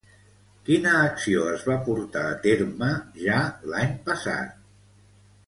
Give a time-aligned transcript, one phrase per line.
[0.69, 2.89] Quina acció es va portar a terme
[3.27, 4.59] ja l'any passat?